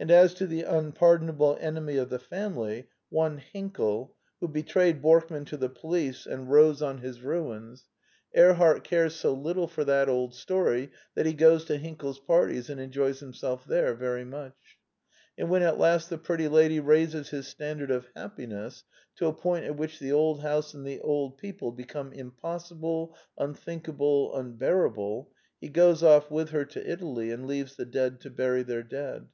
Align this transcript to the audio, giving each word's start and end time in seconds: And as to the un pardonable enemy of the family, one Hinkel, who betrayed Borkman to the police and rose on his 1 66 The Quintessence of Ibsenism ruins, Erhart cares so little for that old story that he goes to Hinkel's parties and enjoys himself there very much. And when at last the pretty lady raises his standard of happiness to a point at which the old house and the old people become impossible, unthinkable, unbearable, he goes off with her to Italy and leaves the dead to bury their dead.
And 0.00 0.12
as 0.12 0.32
to 0.34 0.46
the 0.46 0.64
un 0.64 0.92
pardonable 0.92 1.58
enemy 1.60 1.96
of 1.96 2.08
the 2.08 2.20
family, 2.20 2.86
one 3.08 3.38
Hinkel, 3.52 4.14
who 4.38 4.46
betrayed 4.46 5.02
Borkman 5.02 5.44
to 5.46 5.56
the 5.56 5.68
police 5.68 6.24
and 6.24 6.48
rose 6.48 6.80
on 6.80 6.98
his 6.98 7.20
1 7.20 7.22
66 7.24 7.24
The 7.24 7.28
Quintessence 7.32 7.80
of 7.80 7.88
Ibsenism 7.90 8.38
ruins, 8.38 8.58
Erhart 8.60 8.84
cares 8.84 9.14
so 9.16 9.34
little 9.34 9.66
for 9.66 9.84
that 9.86 10.08
old 10.08 10.34
story 10.36 10.92
that 11.16 11.26
he 11.26 11.32
goes 11.32 11.64
to 11.64 11.78
Hinkel's 11.80 12.20
parties 12.20 12.70
and 12.70 12.80
enjoys 12.80 13.18
himself 13.18 13.64
there 13.64 13.92
very 13.94 14.24
much. 14.24 14.54
And 15.36 15.50
when 15.50 15.62
at 15.64 15.78
last 15.80 16.10
the 16.10 16.16
pretty 16.18 16.46
lady 16.46 16.78
raises 16.78 17.30
his 17.30 17.48
standard 17.48 17.90
of 17.90 18.06
happiness 18.14 18.84
to 19.16 19.26
a 19.26 19.32
point 19.32 19.64
at 19.64 19.76
which 19.76 19.98
the 19.98 20.12
old 20.12 20.42
house 20.42 20.74
and 20.74 20.86
the 20.86 21.00
old 21.00 21.38
people 21.38 21.72
become 21.72 22.12
impossible, 22.12 23.16
unthinkable, 23.36 24.36
unbearable, 24.36 25.32
he 25.60 25.68
goes 25.68 26.04
off 26.04 26.30
with 26.30 26.50
her 26.50 26.64
to 26.66 26.88
Italy 26.88 27.32
and 27.32 27.48
leaves 27.48 27.74
the 27.74 27.84
dead 27.84 28.20
to 28.20 28.30
bury 28.30 28.62
their 28.62 28.84
dead. 28.84 29.26